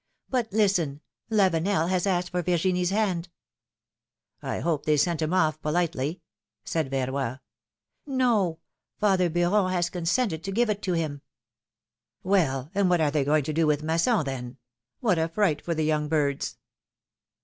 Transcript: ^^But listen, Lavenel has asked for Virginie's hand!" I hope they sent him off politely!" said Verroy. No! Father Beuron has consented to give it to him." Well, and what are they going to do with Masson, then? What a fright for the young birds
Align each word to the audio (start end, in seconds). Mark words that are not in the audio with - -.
^^But 0.31 0.47
listen, 0.51 1.01
Lavenel 1.29 1.87
has 1.89 2.07
asked 2.07 2.31
for 2.31 2.41
Virginie's 2.41 2.89
hand!" 2.89 3.29
I 4.41 4.59
hope 4.59 4.83
they 4.83 4.97
sent 4.97 5.21
him 5.21 5.31
off 5.31 5.61
politely!" 5.61 6.21
said 6.65 6.89
Verroy. 6.89 7.39
No! 8.07 8.57
Father 8.97 9.29
Beuron 9.29 9.71
has 9.71 9.91
consented 9.91 10.43
to 10.43 10.51
give 10.51 10.71
it 10.71 10.81
to 10.81 10.93
him." 10.93 11.21
Well, 12.23 12.71
and 12.73 12.89
what 12.89 12.99
are 12.99 13.11
they 13.11 13.23
going 13.23 13.43
to 13.43 13.53
do 13.53 13.67
with 13.67 13.83
Masson, 13.83 14.25
then? 14.25 14.57
What 15.01 15.19
a 15.19 15.27
fright 15.29 15.61
for 15.63 15.75
the 15.75 15.85
young 15.85 16.07
birds 16.09 16.57